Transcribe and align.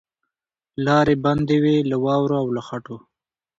لاري 0.85 1.15
بندي 1.23 1.57
وې 1.63 1.77
له 1.89 1.97
واورو 2.03 2.35
او 2.41 2.47
له 2.55 2.61
خټو 2.67 2.97